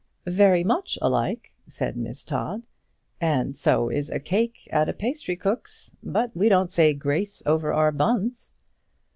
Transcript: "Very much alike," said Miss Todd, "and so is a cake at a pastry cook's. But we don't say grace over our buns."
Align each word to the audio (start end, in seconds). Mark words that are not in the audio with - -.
"Very 0.25 0.63
much 0.63 0.97
alike," 0.99 1.53
said 1.67 1.95
Miss 1.95 2.23
Todd, 2.23 2.63
"and 3.21 3.55
so 3.55 3.87
is 3.89 4.09
a 4.09 4.19
cake 4.19 4.67
at 4.71 4.89
a 4.89 4.93
pastry 4.93 5.35
cook's. 5.35 5.91
But 6.01 6.35
we 6.35 6.49
don't 6.49 6.71
say 6.71 6.95
grace 6.95 7.43
over 7.45 7.71
our 7.71 7.91
buns." 7.91 8.51